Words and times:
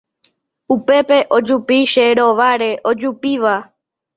Upépe 0.75 1.17
ojupi 1.37 1.77
che 1.91 2.05
rováre 2.17 2.71
ojupíva 2.89 3.55